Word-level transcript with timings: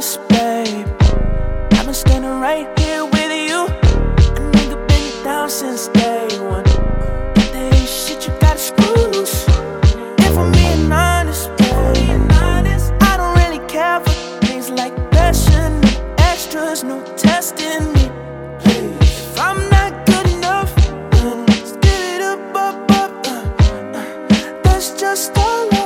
honest, 0.00 0.28
babe. 0.28 0.86
I've 1.72 1.84
been 1.84 1.92
standing 1.92 2.40
right 2.40 2.66
here 2.78 3.04
with 3.04 3.32
you. 3.48 3.66
A 3.66 4.40
nigga 4.56 4.88
been 4.88 5.24
down 5.24 5.50
since 5.50 5.88
day 5.88 6.26
one. 6.40 6.64
But 7.34 7.50
there 7.52 7.86
shit 7.86 8.26
you 8.26 8.32
gotta 8.40 8.58
screws. 8.58 9.44
If 10.26 10.38
I'm 10.38 10.52
being 10.52 10.90
honest, 10.90 11.50
babe, 11.58 12.32
I 13.02 13.16
don't 13.18 13.36
really 13.36 13.62
care 13.68 14.00
for 14.00 14.12
things 14.46 14.70
like 14.70 14.94
passion, 15.10 15.70
extras, 16.16 16.82
no 16.82 17.04
testing 17.16 17.92
me. 17.92 18.10
If 18.64 19.38
I'm 19.38 19.68
not 19.68 20.06
good 20.06 20.28
enough, 20.30 20.72
uh, 21.12 21.44
give 21.84 22.04
it 22.14 22.22
up, 22.22 22.56
up, 22.56 22.90
up. 22.92 23.26
Uh, 23.26 24.70
uh 24.70 24.98
just 24.98 25.36
all. 25.36 25.79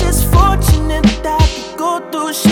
It's 0.00 0.24
fortunate 0.24 1.04
that 1.22 1.38
I 1.42 1.46
could 1.46 1.78
go 1.78 2.10
through 2.10 2.32
shit. 2.32 2.51